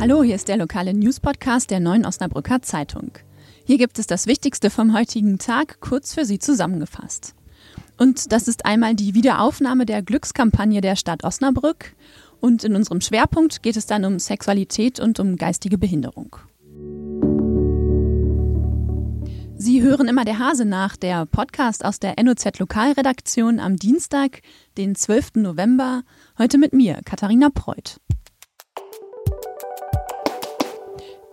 Hallo, 0.00 0.22
hier 0.22 0.36
ist 0.36 0.46
der 0.46 0.56
lokale 0.56 0.94
News-Podcast 0.94 1.72
der 1.72 1.80
Neuen 1.80 2.06
Osnabrücker 2.06 2.62
Zeitung. 2.62 3.10
Hier 3.64 3.78
gibt 3.78 3.98
es 3.98 4.06
das 4.06 4.28
Wichtigste 4.28 4.70
vom 4.70 4.96
heutigen 4.96 5.38
Tag 5.38 5.80
kurz 5.80 6.14
für 6.14 6.24
Sie 6.24 6.38
zusammengefasst. 6.38 7.34
Und 7.96 8.30
das 8.30 8.46
ist 8.46 8.64
einmal 8.64 8.94
die 8.94 9.14
Wiederaufnahme 9.14 9.86
der 9.86 10.02
Glückskampagne 10.02 10.80
der 10.82 10.94
Stadt 10.94 11.24
Osnabrück. 11.24 11.96
Und 12.38 12.62
in 12.62 12.76
unserem 12.76 13.00
Schwerpunkt 13.00 13.64
geht 13.64 13.76
es 13.76 13.86
dann 13.86 14.04
um 14.04 14.20
Sexualität 14.20 15.00
und 15.00 15.18
um 15.18 15.34
geistige 15.34 15.78
Behinderung. 15.78 16.36
Sie 19.56 19.82
hören 19.82 20.06
immer 20.06 20.24
der 20.24 20.38
Hase 20.38 20.64
nach, 20.64 20.96
der 20.96 21.26
Podcast 21.26 21.84
aus 21.84 21.98
der 21.98 22.14
NOZ 22.22 22.60
Lokalredaktion 22.60 23.58
am 23.58 23.74
Dienstag, 23.74 24.42
den 24.76 24.94
12. 24.94 25.32
November, 25.34 26.04
heute 26.38 26.56
mit 26.56 26.72
mir, 26.72 27.00
Katharina 27.04 27.50
Preuth. 27.52 27.98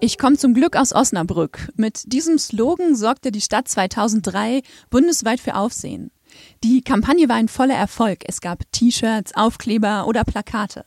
Ich 0.01 0.17
komme 0.17 0.37
zum 0.37 0.53
Glück 0.53 0.75
aus 0.75 0.93
Osnabrück. 0.93 1.69
Mit 1.75 2.11
diesem 2.11 2.37
Slogan 2.37 2.95
sorgte 2.95 3.31
die 3.31 3.41
Stadt 3.41 3.67
2003 3.67 4.61
bundesweit 4.89 5.39
für 5.39 5.55
Aufsehen. 5.55 6.11
Die 6.63 6.81
Kampagne 6.81 7.29
war 7.29 7.37
ein 7.37 7.47
voller 7.47 7.75
Erfolg. 7.75 8.19
Es 8.25 8.41
gab 8.41 8.69
T-Shirts, 8.73 9.35
Aufkleber 9.35 10.05
oder 10.05 10.25
Plakate. 10.25 10.85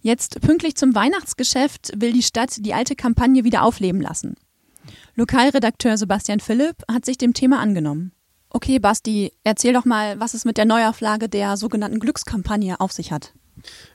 Jetzt 0.00 0.40
pünktlich 0.40 0.74
zum 0.76 0.94
Weihnachtsgeschäft 0.94 1.92
will 1.96 2.12
die 2.12 2.24
Stadt 2.24 2.56
die 2.58 2.74
alte 2.74 2.96
Kampagne 2.96 3.44
wieder 3.44 3.62
aufleben 3.62 4.00
lassen. 4.00 4.34
Lokalredakteur 5.14 5.96
Sebastian 5.96 6.40
Philipp 6.40 6.82
hat 6.90 7.04
sich 7.04 7.18
dem 7.18 7.34
Thema 7.34 7.60
angenommen. 7.60 8.12
Okay, 8.50 8.80
Basti, 8.80 9.32
erzähl 9.44 9.72
doch 9.72 9.84
mal, 9.84 10.18
was 10.18 10.34
es 10.34 10.44
mit 10.44 10.58
der 10.58 10.64
Neuauflage 10.64 11.28
der 11.28 11.56
sogenannten 11.56 12.00
Glückskampagne 12.00 12.80
auf 12.80 12.90
sich 12.90 13.12
hat. 13.12 13.32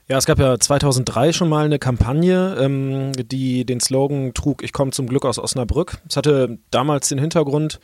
Ja, 0.08 0.16
es 0.16 0.24
gab 0.24 0.38
ja 0.38 0.58
2003 0.58 1.34
schon 1.34 1.50
mal 1.50 1.66
eine 1.66 1.78
Kampagne, 1.78 2.56
ähm, 2.58 3.12
die 3.12 3.66
den 3.66 3.78
Slogan 3.78 4.32
trug, 4.32 4.62
ich 4.62 4.72
komme 4.72 4.90
zum 4.90 5.06
Glück 5.06 5.26
aus 5.26 5.38
Osnabrück. 5.38 5.98
Es 6.08 6.16
hatte 6.16 6.58
damals 6.70 7.10
den 7.10 7.18
Hintergrund, 7.18 7.78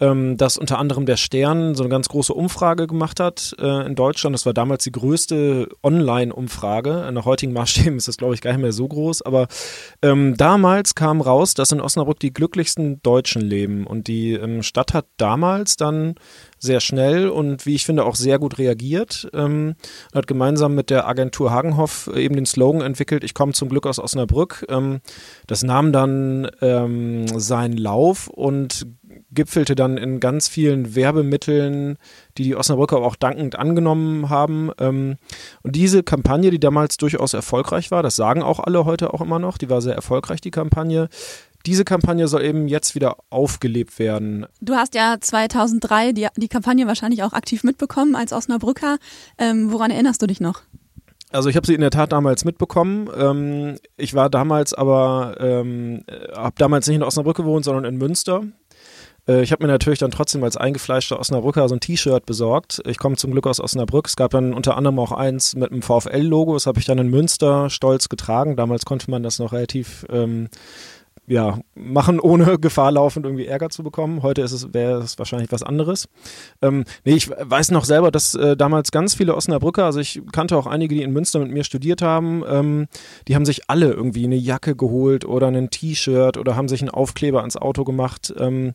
ähm, 0.00 0.36
dass 0.36 0.58
unter 0.58 0.78
anderem 0.78 1.06
der 1.06 1.16
Stern 1.16 1.76
so 1.76 1.84
eine 1.84 1.90
ganz 1.90 2.08
große 2.08 2.34
Umfrage 2.34 2.88
gemacht 2.88 3.20
hat 3.20 3.54
äh, 3.60 3.86
in 3.86 3.94
Deutschland. 3.94 4.34
Das 4.34 4.44
war 4.44 4.54
damals 4.54 4.82
die 4.84 4.92
größte 4.92 5.68
Online-Umfrage. 5.84 7.10
Nach 7.12 7.24
heutigen 7.26 7.52
Maßstäben 7.52 7.96
ist 7.96 8.08
das, 8.08 8.16
glaube 8.16 8.34
ich, 8.34 8.40
gar 8.40 8.50
nicht 8.52 8.62
mehr 8.62 8.72
so 8.72 8.88
groß. 8.88 9.22
Aber 9.22 9.46
ähm, 10.02 10.36
damals 10.36 10.96
kam 10.96 11.20
raus, 11.20 11.54
dass 11.54 11.70
in 11.70 11.80
Osnabrück 11.80 12.18
die 12.18 12.32
glücklichsten 12.32 13.00
Deutschen 13.02 13.42
leben. 13.42 13.86
Und 13.86 14.08
die 14.08 14.32
ähm, 14.32 14.64
Stadt 14.64 14.94
hat 14.94 15.06
damals 15.16 15.76
dann 15.76 16.16
sehr 16.58 16.80
schnell 16.80 17.28
und 17.28 17.66
wie 17.66 17.74
ich 17.74 17.84
finde 17.84 18.04
auch 18.04 18.14
sehr 18.14 18.38
gut 18.38 18.58
reagiert. 18.58 19.28
Ähm, 19.32 19.74
hat 20.14 20.26
gemeinsam 20.26 20.74
mit 20.74 20.90
der 20.90 21.06
Agentur 21.06 21.50
Hagenhoff 21.50 22.10
eben 22.14 22.36
den 22.36 22.46
Slogan 22.46 22.82
entwickelt, 22.82 23.24
ich 23.24 23.34
komme 23.34 23.52
zum 23.52 23.68
Glück 23.68 23.86
aus 23.86 23.98
Osnabrück. 23.98 24.66
Ähm, 24.68 25.00
das 25.46 25.62
nahm 25.62 25.92
dann 25.92 26.50
ähm, 26.60 27.26
seinen 27.38 27.76
Lauf 27.76 28.28
und 28.28 28.86
gipfelte 29.30 29.74
dann 29.74 29.98
in 29.98 30.20
ganz 30.20 30.48
vielen 30.48 30.94
Werbemitteln, 30.94 31.98
die 32.36 32.44
die 32.44 32.56
Osnabrücker 32.56 32.98
auch 32.98 33.16
dankend 33.16 33.56
angenommen 33.56 34.30
haben. 34.30 34.70
Ähm, 34.78 35.16
und 35.62 35.76
diese 35.76 36.02
Kampagne, 36.02 36.50
die 36.50 36.60
damals 36.60 36.96
durchaus 36.96 37.34
erfolgreich 37.34 37.90
war, 37.90 38.02
das 38.02 38.16
sagen 38.16 38.42
auch 38.42 38.60
alle 38.60 38.84
heute 38.84 39.12
auch 39.12 39.20
immer 39.20 39.38
noch, 39.38 39.58
die 39.58 39.70
war 39.70 39.82
sehr 39.82 39.94
erfolgreich, 39.94 40.40
die 40.40 40.50
Kampagne, 40.50 41.08
diese 41.66 41.84
Kampagne 41.84 42.28
soll 42.28 42.44
eben 42.44 42.68
jetzt 42.68 42.94
wieder 42.94 43.16
aufgelebt 43.30 43.98
werden. 43.98 44.46
Du 44.60 44.74
hast 44.74 44.94
ja 44.94 45.16
2003 45.20 46.12
die, 46.12 46.28
die 46.36 46.48
Kampagne 46.48 46.86
wahrscheinlich 46.86 47.22
auch 47.22 47.32
aktiv 47.32 47.64
mitbekommen 47.64 48.14
als 48.14 48.32
Osnabrücker. 48.32 48.98
Ähm, 49.38 49.72
woran 49.72 49.90
erinnerst 49.90 50.22
du 50.22 50.26
dich 50.26 50.40
noch? 50.40 50.62
Also 51.30 51.50
ich 51.50 51.56
habe 51.56 51.66
sie 51.66 51.74
in 51.74 51.82
der 51.82 51.90
Tat 51.90 52.12
damals 52.12 52.44
mitbekommen. 52.44 53.10
Ähm, 53.14 53.78
ich 53.96 54.14
war 54.14 54.30
damals 54.30 54.72
aber, 54.72 55.36
ähm, 55.40 56.04
habe 56.34 56.54
damals 56.56 56.86
nicht 56.86 56.96
in 56.96 57.02
Osnabrück 57.02 57.36
gewohnt, 57.36 57.64
sondern 57.64 57.84
in 57.84 57.98
Münster. 57.98 58.44
Äh, 59.28 59.42
ich 59.42 59.52
habe 59.52 59.64
mir 59.64 59.70
natürlich 59.70 59.98
dann 59.98 60.10
trotzdem 60.10 60.42
als 60.42 60.56
eingefleischter 60.56 61.20
Osnabrücker 61.20 61.68
so 61.68 61.76
ein 61.76 61.80
T-Shirt 61.80 62.24
besorgt. 62.24 62.80
Ich 62.86 62.98
komme 62.98 63.16
zum 63.16 63.32
Glück 63.32 63.46
aus 63.46 63.60
Osnabrück. 63.60 64.06
Es 64.06 64.16
gab 64.16 64.30
dann 64.30 64.54
unter 64.54 64.76
anderem 64.76 64.98
auch 64.98 65.12
eins 65.12 65.54
mit 65.54 65.70
einem 65.70 65.82
VfL-Logo. 65.82 66.54
Das 66.54 66.66
habe 66.66 66.80
ich 66.80 66.86
dann 66.86 66.98
in 66.98 67.08
Münster 67.08 67.68
stolz 67.68 68.08
getragen. 68.08 68.56
Damals 68.56 68.86
konnte 68.86 69.10
man 69.10 69.22
das 69.22 69.38
noch 69.38 69.52
relativ 69.52 70.06
ähm, 70.08 70.48
ja, 71.28 71.60
machen, 71.74 72.20
ohne 72.20 72.58
Gefahr 72.58 72.92
laufend 72.92 73.26
irgendwie 73.26 73.46
Ärger 73.46 73.70
zu 73.70 73.82
bekommen. 73.82 74.22
Heute 74.22 74.42
ist 74.42 74.52
es, 74.52 74.72
wäre 74.74 75.00
es 75.00 75.18
wahrscheinlich 75.18 75.52
was 75.52 75.62
anderes. 75.62 76.08
Ähm, 76.62 76.84
nee, 77.04 77.14
ich 77.14 77.30
weiß 77.30 77.70
noch 77.70 77.84
selber, 77.84 78.10
dass 78.10 78.34
äh, 78.34 78.56
damals 78.56 78.90
ganz 78.90 79.14
viele 79.14 79.34
Osnabrücker, 79.34 79.84
also 79.84 80.00
ich 80.00 80.22
kannte 80.32 80.56
auch 80.56 80.66
einige, 80.66 80.94
die 80.94 81.02
in 81.02 81.12
Münster 81.12 81.38
mit 81.38 81.52
mir 81.52 81.64
studiert 81.64 82.02
haben, 82.02 82.42
ähm, 82.48 82.88
die 83.28 83.34
haben 83.34 83.46
sich 83.46 83.68
alle 83.68 83.92
irgendwie 83.92 84.24
eine 84.24 84.36
Jacke 84.36 84.74
geholt 84.74 85.24
oder 85.24 85.48
ein 85.48 85.70
T-Shirt 85.70 86.36
oder 86.38 86.56
haben 86.56 86.68
sich 86.68 86.80
einen 86.80 86.90
Aufkleber 86.90 87.40
ans 87.40 87.56
Auto 87.56 87.84
gemacht. 87.84 88.32
Ähm, 88.38 88.74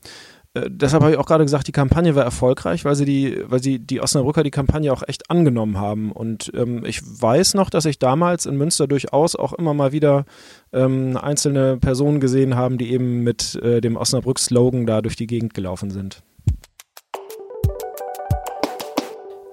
äh, 0.53 0.69
deshalb 0.69 1.03
habe 1.03 1.13
ich 1.13 1.19
auch 1.19 1.25
gerade 1.25 1.43
gesagt, 1.43 1.67
die 1.67 1.71
Kampagne 1.71 2.15
war 2.15 2.23
erfolgreich, 2.23 2.85
weil 2.85 2.95
sie 2.95 3.05
die, 3.05 3.43
weil 3.45 3.61
sie 3.61 3.79
die 3.79 4.01
Osnabrücker 4.01 4.43
die 4.43 4.51
Kampagne 4.51 4.93
auch 4.93 5.03
echt 5.07 5.29
angenommen 5.29 5.79
haben. 5.79 6.11
Und 6.11 6.51
ähm, 6.55 6.85
ich 6.85 7.01
weiß 7.03 7.55
noch, 7.55 7.69
dass 7.69 7.85
ich 7.85 7.97
damals 7.97 8.45
in 8.45 8.57
Münster 8.57 8.87
durchaus 8.87 9.35
auch 9.35 9.53
immer 9.53 9.73
mal 9.73 9.91
wieder 9.91 10.25
ähm, 10.71 11.17
einzelne 11.17 11.77
Personen 11.77 12.19
gesehen 12.19 12.55
haben, 12.55 12.77
die 12.77 12.91
eben 12.91 13.23
mit 13.23 13.55
äh, 13.55 13.81
dem 13.81 13.97
Osnabrück-Slogan 13.97 14.85
da 14.85 15.01
durch 15.01 15.15
die 15.15 15.27
Gegend 15.27 15.53
gelaufen 15.53 15.89
sind. 15.89 16.21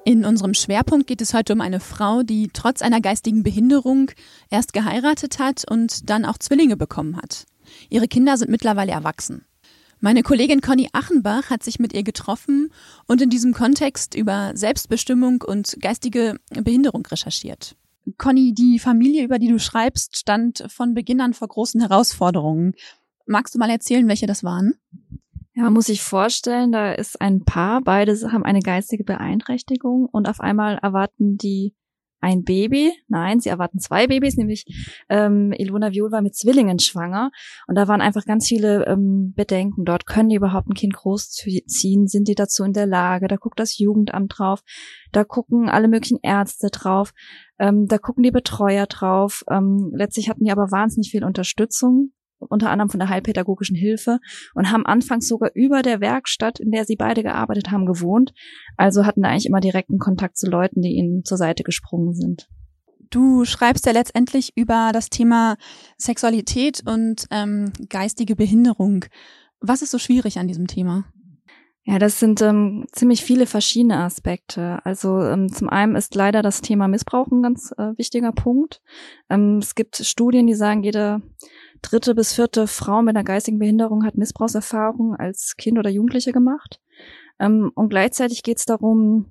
In 0.05 0.25
unserem 0.25 0.55
Schwerpunkt 0.55 1.07
geht 1.07 1.21
es 1.21 1.35
heute 1.35 1.53
um 1.53 1.61
eine 1.61 1.79
Frau, 1.79 2.23
die 2.23 2.49
trotz 2.53 2.83
einer 2.83 3.01
geistigen 3.01 3.43
Behinderung 3.43 4.11
erst 4.51 4.73
geheiratet 4.73 5.39
hat 5.39 5.65
und 5.71 6.11
dann 6.11 6.25
auch 6.25 6.39
Zwillinge 6.39 6.77
bekommen 6.77 7.17
hat. 7.17 7.47
Ihre 7.91 8.09
Kinder 8.09 8.37
sind 8.37 8.51
mittlerweile 8.51 8.93
erwachsen. 8.93 9.45
Meine 10.03 10.23
Kollegin 10.23 10.63
Conny 10.63 10.89
Achenbach 10.95 11.51
hat 11.51 11.63
sich 11.63 11.79
mit 11.79 11.93
ihr 11.93 12.03
getroffen 12.03 12.73
und 13.07 13.21
in 13.21 13.29
diesem 13.29 13.53
Kontext 13.53 14.15
über 14.15 14.53
Selbstbestimmung 14.55 15.43
und 15.43 15.77
geistige 15.79 16.41
Behinderung 16.51 17.05
recherchiert. 17.05 17.77
Conny, 18.17 18.55
die 18.55 18.79
Familie, 18.79 19.23
über 19.23 19.39
die 19.39 19.49
du 19.49 19.59
schreibst, 19.59 20.17
stand 20.17 20.65
von 20.69 20.95
Beginn 20.95 21.21
an 21.21 21.35
vor 21.35 21.49
großen 21.49 21.83
Herausforderungen. 21.83 22.73
Magst 23.27 23.55
du 23.55 23.59
mal 23.59 23.69
erzählen, 23.69 24.09
welche 24.09 24.27
das 24.27 24.43
waren? 24.43 24.73
Ja, 25.55 25.65
man 25.65 25.75
muss 25.75 25.87
sich 25.87 26.01
vorstellen, 26.01 26.73
da 26.73 26.93
ist 26.93 27.21
ein 27.21 27.45
Paar, 27.45 27.83
beide 27.83 28.33
haben 28.33 28.45
eine 28.45 28.61
geistige 28.61 29.05
Beeinträchtigung 29.05 30.07
und 30.11 30.29
auf 30.29 30.41
einmal 30.41 30.79
erwarten 30.79 31.37
die 31.37 31.75
ein 32.21 32.45
Baby. 32.45 32.93
Nein, 33.09 33.41
sie 33.41 33.49
erwarten 33.49 33.79
zwei 33.79 34.07
Babys, 34.07 34.37
nämlich 34.37 34.65
ähm, 35.09 35.53
Ilona 35.53 35.93
Viol 35.93 36.13
war 36.13 36.23
mit 36.23 36.37
Zwillingen 36.37 36.79
schwanger. 36.79 37.31
Und 37.67 37.77
da 37.77 37.89
waren 37.89 38.01
einfach 38.01 38.25
ganz 38.25 38.47
viele 38.47 38.87
ähm, 38.87 39.33
Bedenken 39.35 39.85
dort. 39.85 40.07
Können 40.07 40.29
die 40.29 40.37
überhaupt 40.37 40.69
ein 40.69 40.75
Kind 40.75 40.95
großziehen? 40.95 42.07
Sind 42.07 42.29
die 42.29 42.35
dazu 42.35 42.65
in 42.65 42.73
der 42.73 42.87
Lage? 42.87 43.29
Da 43.29 43.37
guckt 43.37 43.59
das 43.59 43.79
Jugendamt 43.79 44.39
drauf. 44.39 44.63
Da 45.13 45.25
gucken 45.25 45.69
alle 45.69 45.89
möglichen 45.89 46.19
Ärzte 46.23 46.69
drauf. 46.71 47.13
Ähm, 47.59 47.87
da 47.87 47.99
gucken 47.99 48.23
die 48.23 48.31
Betreuer 48.31 48.87
drauf. 48.87 49.45
Ähm, 49.51 49.93
letztlich 49.95 50.29
hatten 50.29 50.45
die 50.45 50.53
aber 50.53 50.71
wahnsinnig 50.71 51.11
viel 51.11 51.25
Unterstützung 51.25 52.13
unter 52.41 52.71
anderem 52.71 52.91
von 52.91 53.01
der 53.01 53.09
Heilpädagogischen 53.09 53.77
Hilfe 53.77 54.19
und 54.55 54.71
haben 54.71 54.87
anfangs 54.87 55.29
sogar 55.29 55.51
über 55.55 55.83
der 55.83 56.01
Werkstatt, 56.01 56.59
in 56.59 56.71
der 56.71 56.85
sie 56.85 56.97
beide 56.97 57.23
gearbeitet 57.23 57.71
haben, 57.71 57.87
gewohnt. 57.87 58.33
Also 58.77 59.07
hatten 59.07 59.25
eigentlich 59.25 59.47
immer 59.47 59.61
direkten 59.61 59.99
Kontakt 59.99 60.37
zu 60.37 60.49
Leuten, 60.49 60.83
die 60.83 60.97
ihnen 60.97 61.25
zur 61.25 61.37
Seite 61.39 61.63
gesprungen 61.63 62.15
sind. 62.15 62.49
Du 63.11 63.45
schreibst 63.45 63.87
ja 63.87 63.93
letztendlich 63.93 64.57
über 64.57 64.91
das 64.93 65.11
Thema 65.11 65.57
Sexualität 65.99 66.83
und 66.87 67.27
ähm, 67.31 67.73
geistige 67.89 68.37
Behinderung. 68.37 69.05
Was 69.61 69.83
ist 69.83 69.91
so 69.91 69.99
schwierig 69.99 70.39
an 70.39 70.47
diesem 70.47 70.69
Thema? 70.69 71.05
Ja, 71.85 71.99
das 71.99 72.21
sind 72.21 72.43
ähm, 72.43 72.87
ziemlich 72.93 73.25
viele 73.25 73.47
verschiedene 73.47 73.97
Aspekte. 73.97 74.79
Also 74.85 75.21
ähm, 75.23 75.53
zum 75.53 75.69
einen 75.69 75.97
ist 75.97 76.15
leider 76.15 76.43
das 76.43 76.61
Thema 76.61 76.89
Missbrauch 76.89 77.27
ein 77.29 77.43
ganz 77.43 77.73
äh, 77.79 77.97
wichtiger 77.97 78.33
Punkt. 78.33 78.81
Ähm, 79.31 79.59
es 79.59 79.75
gibt 79.75 79.97
Studien, 79.97 80.47
die 80.47 80.55
sagen, 80.55 80.85
jede 80.85 81.23
dritte 81.83 82.15
bis 82.15 82.33
vierte 82.35 82.67
Frau 82.67 83.03
mit 83.03 83.17
einer 83.17 83.25
geistigen 83.25 83.59
Behinderung 83.59 84.05
hat 84.05 84.17
Missbrauchserfahrung 84.17 85.15
als 85.17 85.57
Kind 85.57 85.79
oder 85.79 85.91
Jugendliche 85.91 86.33
gemacht. 86.33 86.81
Ähm, 87.39 87.73
und 87.75 87.89
gleichzeitig 87.89 88.43
geht 88.43 88.59
es 88.59 88.67
darum, 88.67 89.27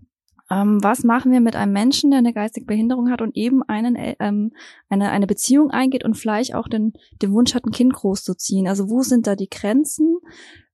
ähm, 0.50 0.84
was 0.84 1.04
machen 1.04 1.32
wir 1.32 1.42
mit 1.42 1.56
einem 1.56 1.74
Menschen, 1.74 2.10
der 2.10 2.20
eine 2.20 2.34
geistige 2.34 2.66
Behinderung 2.66 3.12
hat 3.12 3.22
und 3.22 3.36
eben 3.36 3.62
einen, 3.64 3.96
äh, 3.96 4.16
ähm, 4.20 4.52
eine, 4.90 5.12
eine 5.12 5.28
Beziehung 5.28 5.70
eingeht 5.70 6.04
und 6.04 6.16
vielleicht 6.16 6.56
auch 6.56 6.68
den, 6.68 6.94
den 7.22 7.32
Wunsch 7.32 7.54
hat, 7.54 7.66
ein 7.66 7.72
Kind 7.72 7.94
großzuziehen. 7.94 8.68
Also 8.68 8.90
wo 8.90 9.02
sind 9.04 9.28
da 9.28 9.36
die 9.36 9.50
Grenzen? 9.50 10.18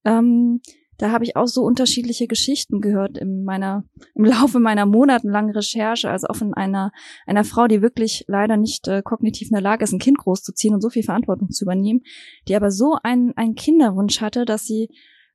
Ähm, 0.05 0.61
da 0.97 1.11
habe 1.11 1.23
ich 1.23 1.35
auch 1.35 1.47
so 1.47 1.63
unterschiedliche 1.63 2.27
Geschichten 2.27 2.81
gehört 2.81 3.17
in 3.17 3.43
meiner, 3.43 3.83
im 4.13 4.25
Laufe 4.25 4.59
meiner 4.59 4.85
monatelangen 4.85 5.53
Recherche, 5.53 6.09
also 6.09 6.27
auch 6.27 6.35
von 6.35 6.53
einer, 6.53 6.91
einer 7.25 7.43
Frau, 7.43 7.67
die 7.67 7.81
wirklich 7.81 8.25
leider 8.27 8.57
nicht 8.57 8.87
äh, 8.87 9.01
kognitiv 9.01 9.49
in 9.49 9.55
der 9.55 9.61
Lage 9.61 9.83
ist, 9.83 9.93
ein 9.93 9.99
Kind 9.99 10.17
großzuziehen 10.17 10.73
und 10.73 10.81
so 10.81 10.89
viel 10.89 11.03
Verantwortung 11.03 11.49
zu 11.51 11.65
übernehmen, 11.65 12.01
die 12.47 12.55
aber 12.55 12.71
so 12.71 12.97
einen, 13.03 13.33
einen 13.35 13.55
Kinderwunsch 13.55 14.21
hatte, 14.21 14.45
dass 14.45 14.65
sie 14.65 14.89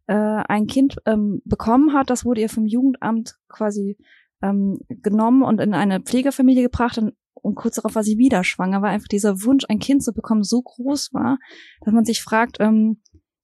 äh, 0.07 0.15
ein 0.15 0.67
Kind 0.67 0.97
ähm, 1.07 1.43
bekommen 1.45 1.93
hat, 1.93 2.11
das 2.11 2.25
wurde 2.25 2.41
ihr 2.41 2.49
vom 2.49 2.67
Jugendamt 2.67 3.37
quasi 3.49 3.97
ähm, 4.43 4.81
genommen 4.89 5.43
und 5.43 5.61
in 5.61 5.75
eine 5.75 6.01
Pflegefamilie 6.01 6.63
gebracht 6.63 6.99
und 6.99 7.15
und 7.43 7.55
kurz 7.55 7.77
darauf 7.77 7.95
war 7.95 8.03
sie 8.03 8.19
wieder 8.19 8.45
schwanger, 8.45 8.83
weil 8.83 8.91
einfach 8.91 9.09
dieser 9.09 9.43
Wunsch, 9.43 9.65
ein 9.69 9.79
Kind 9.79 10.03
zu 10.03 10.13
bekommen, 10.13 10.43
so 10.43 10.61
groß 10.61 11.13
war, 11.13 11.39
dass 11.83 11.95
man 11.95 12.05
sich 12.05 12.23
fragt, 12.23 12.59
ähm, 12.61 13.01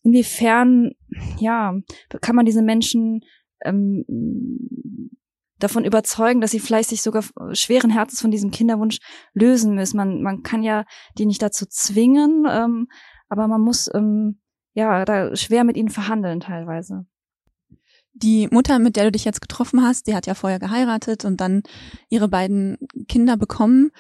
inwiefern, 0.07 0.93
ja, 1.39 1.75
kann 2.21 2.37
man 2.37 2.47
diese 2.47 2.63
Menschen 2.63 3.23
ähm, 3.65 4.05
davon 5.59 5.85
überzeugen, 5.85 6.41
dass 6.41 6.53
sie 6.53 6.61
vielleicht 6.61 6.91
sich 6.91 7.03
sogar 7.03 7.25
schweren 7.53 7.91
Herzens 7.91 8.21
von 8.21 8.31
diesem 8.31 8.53
Kinderwunsch 8.53 8.99
lösen 9.33 9.75
müssen. 9.75 9.97
Man, 9.97 10.23
man 10.23 10.43
kann 10.43 10.63
ja 10.63 10.85
die 11.19 11.27
nicht 11.27 11.43
dazu 11.43 11.67
zwingen, 11.67 12.47
ähm, 12.49 12.89
aber 13.29 13.49
man 13.49 13.61
muss 13.61 13.91
ähm, 13.95 14.39
ja 14.75 15.05
da 15.05 15.35
schwer 15.35 15.65
mit 15.65 15.77
ihnen 15.77 15.89
verhandeln 15.89 16.39
teilweise. 16.39 17.07
Die 18.13 18.49
Mutter, 18.51 18.79
mit 18.79 18.97
der 18.97 19.05
du 19.05 19.13
dich 19.13 19.25
jetzt 19.25 19.41
getroffen 19.41 19.83
hast, 19.83 20.07
die 20.07 20.15
hat 20.15 20.27
ja 20.27 20.35
vorher 20.35 20.61
geheiratet 20.61 21.25
und 21.25 21.41
dann 21.41 21.65
ihre 22.09 22.29
beiden 22.29 22.79
Kinder 23.09 23.37
bekommen. 23.37 23.91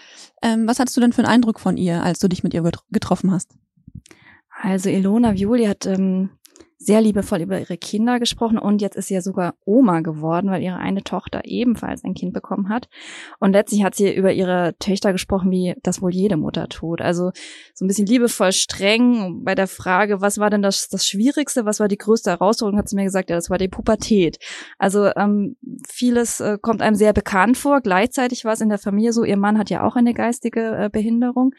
Ähm, 0.40 0.68
was 0.68 0.78
hattest 0.78 0.96
du 0.96 1.00
denn 1.00 1.12
für 1.12 1.22
einen 1.22 1.32
Eindruck 1.32 1.58
von 1.58 1.76
ihr, 1.76 2.02
als 2.02 2.20
du 2.20 2.28
dich 2.28 2.44
mit 2.44 2.54
ihr 2.54 2.62
getroffen 2.90 3.32
hast? 3.32 3.56
Also 4.60 4.88
Ilona 4.88 5.34
Violi 5.34 5.66
hat 5.66 5.86
ähm, 5.86 6.30
sehr 6.78 7.00
liebevoll 7.00 7.40
über 7.40 7.58
ihre 7.58 7.76
Kinder 7.78 8.20
gesprochen 8.20 8.58
und 8.58 8.80
jetzt 8.80 8.96
ist 8.96 9.08
sie 9.08 9.14
ja 9.14 9.20
sogar 9.20 9.54
Oma 9.64 10.00
geworden, 10.00 10.50
weil 10.50 10.62
ihre 10.62 10.76
eine 10.76 11.02
Tochter 11.02 11.42
ebenfalls 11.44 12.04
ein 12.04 12.14
Kind 12.14 12.32
bekommen 12.32 12.68
hat. 12.68 12.88
Und 13.40 13.52
letztlich 13.52 13.82
hat 13.82 13.94
sie 13.94 14.14
über 14.14 14.32
ihre 14.32 14.76
Töchter 14.78 15.12
gesprochen, 15.12 15.50
wie 15.50 15.74
das 15.82 16.02
wohl 16.02 16.12
jede 16.12 16.36
Mutter 16.36 16.68
tut. 16.68 17.00
Also 17.00 17.32
so 17.74 17.84
ein 17.84 17.88
bisschen 17.88 18.06
liebevoll 18.06 18.52
streng 18.52 19.42
bei 19.42 19.54
der 19.54 19.66
Frage, 19.68 20.20
was 20.20 20.38
war 20.38 20.50
denn 20.50 20.62
das, 20.62 20.88
das 20.88 21.08
Schwierigste, 21.08 21.64
was 21.64 21.80
war 21.80 21.88
die 21.88 21.98
größte 21.98 22.30
Herausforderung, 22.30 22.78
hat 22.78 22.88
sie 22.88 22.96
mir 22.96 23.04
gesagt, 23.04 23.30
ja, 23.30 23.36
das 23.36 23.50
war 23.50 23.58
die 23.58 23.68
Pubertät. 23.68 24.38
Also 24.78 25.10
ähm, 25.16 25.56
vieles 25.88 26.40
äh, 26.40 26.58
kommt 26.60 26.82
einem 26.82 26.96
sehr 26.96 27.14
bekannt 27.14 27.56
vor. 27.56 27.80
Gleichzeitig 27.80 28.44
war 28.44 28.52
es 28.52 28.60
in 28.60 28.68
der 28.68 28.78
Familie 28.78 29.12
so, 29.12 29.24
ihr 29.24 29.38
Mann 29.38 29.58
hat 29.58 29.70
ja 29.70 29.82
auch 29.82 29.96
eine 29.96 30.14
geistige 30.14 30.76
äh, 30.76 30.90
Behinderung 30.90 31.52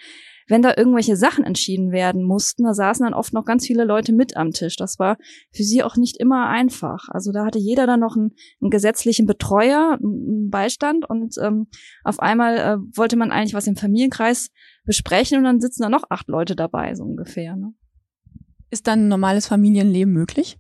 wenn 0.48 0.62
da 0.62 0.74
irgendwelche 0.76 1.16
Sachen 1.16 1.44
entschieden 1.44 1.92
werden 1.92 2.24
mussten, 2.24 2.64
da 2.64 2.74
saßen 2.74 3.04
dann 3.04 3.14
oft 3.14 3.34
noch 3.34 3.46
ganz 3.46 3.66
viele 3.66 3.84
Leute 3.84 4.14
mit 4.14 4.38
am 4.38 4.52
Tisch. 4.52 4.76
Das 4.76 5.00
war 5.00 5.18
für 5.52 5.64
sie 5.64 5.84
auch 5.84 5.96
nicht 5.98 6.18
immer 6.18 6.48
einfach. 6.48 7.08
Also 7.10 7.32
da 7.32 7.46
hatte 7.46 7.60
jeder 7.60 7.86
dann 7.86 8.00
noch 8.00 8.16
einen, 8.16 8.32
einen 8.62 8.72
gesetzlichen 8.72 9.26
Betreuer, 9.26 9.98
einen 10.02 10.50
Beistand 10.50 11.10
und 11.10 11.36
ähm, 11.42 11.68
auf 12.04 12.20
einmal 12.20 12.58
äh, 12.58 12.78
wollte 12.96 13.18
man 13.18 13.32
eigentlich 13.32 13.54
was 13.54 13.68
im 13.68 13.76
Familienkreis 13.76 14.50
besprechen 14.86 15.38
und 15.38 15.44
dann 15.44 15.60
sitzen 15.60 15.84
da 15.84 15.90
noch 15.90 16.04
acht 16.10 16.28
Leute 16.28 16.56
dabei, 16.56 16.96
so 16.96 17.04
ungefähr. 17.04 17.56
Ne? 17.56 17.74
Ist 18.70 18.88
dann 18.88 19.06
ein 19.06 19.08
normales 19.08 19.48
Familienleben 19.48 20.14
möglich? 20.14 20.58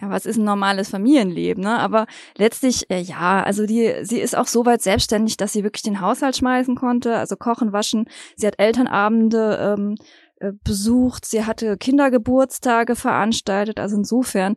Ja, 0.00 0.10
was 0.10 0.26
ist 0.26 0.38
ein 0.38 0.44
normales 0.44 0.88
Familienleben, 0.88 1.62
ne? 1.62 1.78
Aber 1.78 2.06
letztlich, 2.36 2.90
äh, 2.90 3.00
ja, 3.00 3.42
also 3.42 3.66
die, 3.66 3.94
sie 4.02 4.20
ist 4.20 4.36
auch 4.36 4.46
so 4.46 4.64
weit 4.64 4.82
selbstständig, 4.82 5.36
dass 5.36 5.52
sie 5.52 5.62
wirklich 5.64 5.82
den 5.82 6.00
Haushalt 6.00 6.36
schmeißen 6.36 6.74
konnte, 6.74 7.16
also 7.16 7.36
kochen, 7.36 7.72
waschen. 7.72 8.08
Sie 8.36 8.46
hat 8.46 8.58
Elternabende 8.58 9.76
ähm, 9.78 9.94
äh, 10.36 10.52
besucht, 10.64 11.26
sie 11.26 11.44
hatte 11.44 11.76
Kindergeburtstage 11.76 12.96
veranstaltet, 12.96 13.78
also 13.78 13.96
insofern, 13.96 14.54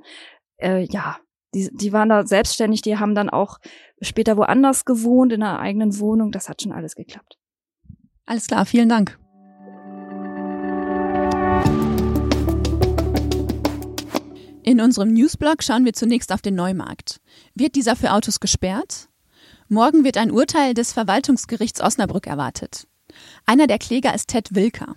äh, 0.57 0.85
ja, 0.89 1.17
die, 1.53 1.69
die 1.73 1.93
waren 1.93 2.09
da 2.09 2.25
selbstständig, 2.25 2.81
die 2.81 2.97
haben 2.97 3.15
dann 3.15 3.29
auch 3.29 3.59
später 4.01 4.37
woanders 4.37 4.85
gewohnt, 4.85 5.33
in 5.33 5.43
einer 5.43 5.59
eigenen 5.59 5.99
Wohnung, 5.99 6.31
das 6.31 6.49
hat 6.49 6.61
schon 6.61 6.71
alles 6.71 6.95
geklappt. 6.95 7.37
Alles 8.25 8.47
klar, 8.47 8.65
vielen 8.65 8.89
Dank. 8.89 9.22
In 14.63 14.79
unserem 14.79 15.11
Newsblog 15.11 15.61
schauen 15.61 15.83
wir 15.83 15.91
zunächst 15.91 16.31
auf 16.31 16.41
den 16.41 16.55
Neumarkt. 16.55 17.19
Wird 17.53 17.75
dieser 17.75 17.97
für 17.97 18.13
Autos 18.13 18.39
gesperrt? 18.39 19.09
Morgen 19.67 20.05
wird 20.05 20.15
ein 20.15 20.31
Urteil 20.31 20.73
des 20.73 20.93
Verwaltungsgerichts 20.93 21.81
Osnabrück 21.81 22.27
erwartet. 22.27 22.87
Einer 23.45 23.67
der 23.67 23.77
Kläger 23.77 24.15
ist 24.15 24.29
Ted 24.29 24.55
Wilker. 24.55 24.95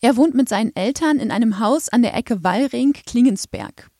Er 0.00 0.16
wohnt 0.16 0.34
mit 0.34 0.48
seinen 0.48 0.74
Eltern 0.74 1.18
in 1.18 1.30
einem 1.30 1.58
Haus 1.58 1.90
an 1.90 2.00
der 2.00 2.14
Ecke 2.14 2.42
Wallring-Klingensberg. 2.42 3.90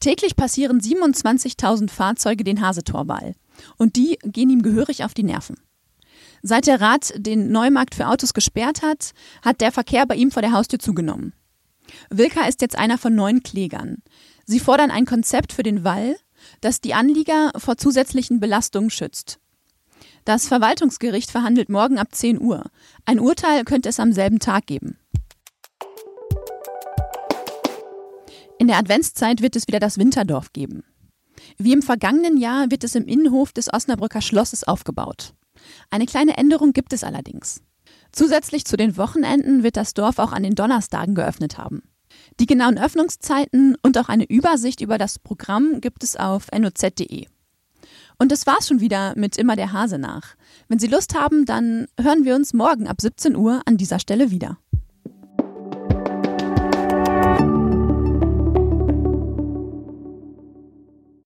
Täglich 0.00 0.36
passieren 0.36 0.80
27.000 0.80 1.90
Fahrzeuge 1.90 2.44
den 2.44 2.62
Hasetorball. 2.62 3.34
Und 3.76 3.96
die 3.96 4.18
gehen 4.22 4.48
ihm 4.48 4.62
gehörig 4.62 5.04
auf 5.04 5.12
die 5.12 5.24
Nerven. 5.24 5.56
Seit 6.40 6.66
der 6.66 6.80
Rat 6.80 7.12
den 7.16 7.50
Neumarkt 7.52 7.94
für 7.94 8.08
Autos 8.08 8.32
gesperrt 8.32 8.80
hat, 8.80 9.10
hat 9.42 9.60
der 9.60 9.72
Verkehr 9.72 10.06
bei 10.06 10.14
ihm 10.14 10.30
vor 10.30 10.40
der 10.40 10.52
Haustür 10.52 10.78
zugenommen. 10.78 11.34
Wilka 12.10 12.46
ist 12.46 12.60
jetzt 12.60 12.78
einer 12.78 12.98
von 12.98 13.14
neun 13.14 13.42
Klägern. 13.42 14.02
Sie 14.44 14.60
fordern 14.60 14.90
ein 14.90 15.06
Konzept 15.06 15.52
für 15.52 15.62
den 15.62 15.84
Wall, 15.84 16.16
das 16.60 16.80
die 16.80 16.94
Anlieger 16.94 17.52
vor 17.56 17.76
zusätzlichen 17.76 18.40
Belastungen 18.40 18.90
schützt. 18.90 19.38
Das 20.24 20.46
Verwaltungsgericht 20.46 21.30
verhandelt 21.30 21.68
morgen 21.68 21.98
ab 21.98 22.14
10 22.14 22.40
Uhr. 22.40 22.64
Ein 23.04 23.20
Urteil 23.20 23.64
könnte 23.64 23.88
es 23.88 24.00
am 24.00 24.12
selben 24.12 24.38
Tag 24.38 24.66
geben. 24.66 24.98
In 28.58 28.66
der 28.66 28.78
Adventszeit 28.78 29.40
wird 29.40 29.56
es 29.56 29.68
wieder 29.68 29.78
das 29.78 29.98
Winterdorf 29.98 30.52
geben. 30.52 30.82
Wie 31.56 31.72
im 31.72 31.82
vergangenen 31.82 32.36
Jahr 32.36 32.70
wird 32.70 32.84
es 32.84 32.94
im 32.94 33.06
Innenhof 33.06 33.52
des 33.52 33.72
Osnabrücker 33.72 34.20
Schlosses 34.20 34.64
aufgebaut. 34.64 35.32
Eine 35.90 36.06
kleine 36.06 36.36
Änderung 36.36 36.72
gibt 36.72 36.92
es 36.92 37.04
allerdings. 37.04 37.62
Zusätzlich 38.12 38.64
zu 38.64 38.76
den 38.76 38.96
Wochenenden 38.96 39.62
wird 39.62 39.76
das 39.76 39.94
Dorf 39.94 40.18
auch 40.18 40.32
an 40.32 40.42
den 40.42 40.54
Donnerstagen 40.54 41.14
geöffnet 41.14 41.58
haben. 41.58 41.82
Die 42.40 42.46
genauen 42.46 42.78
Öffnungszeiten 42.78 43.76
und 43.82 43.98
auch 43.98 44.08
eine 44.08 44.24
Übersicht 44.24 44.80
über 44.80 44.98
das 44.98 45.18
Programm 45.18 45.80
gibt 45.80 46.04
es 46.04 46.16
auf 46.16 46.46
noz.de. 46.56 47.26
Und 48.18 48.32
das 48.32 48.46
war's 48.46 48.66
schon 48.66 48.80
wieder 48.80 49.14
mit 49.16 49.36
Immer 49.36 49.54
der 49.54 49.72
Hase 49.72 49.98
nach. 49.98 50.34
Wenn 50.66 50.78
Sie 50.78 50.88
Lust 50.88 51.14
haben, 51.14 51.46
dann 51.46 51.86
hören 52.00 52.24
wir 52.24 52.34
uns 52.34 52.52
morgen 52.52 52.88
ab 52.88 53.00
17 53.00 53.36
Uhr 53.36 53.62
an 53.64 53.76
dieser 53.76 54.00
Stelle 54.00 54.30
wieder. 54.30 54.58